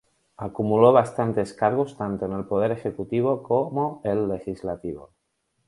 Acumuló 0.37 0.91
bastantes 0.93 1.53
cargos 1.53 1.95
tanto 1.95 2.25
en 2.25 2.33
el 2.33 2.43
poder 2.45 2.71
ejecutivo 2.71 3.43
como 3.43 4.01
el 4.03 4.27
legislativo. 4.27 5.11